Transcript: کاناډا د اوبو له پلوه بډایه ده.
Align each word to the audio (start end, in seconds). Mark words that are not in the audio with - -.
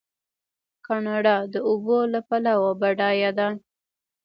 کاناډا 0.85 1.35
د 1.53 1.55
اوبو 1.69 1.97
له 2.13 2.19
پلوه 2.27 2.71
بډایه 2.81 3.31
ده. 3.39 3.47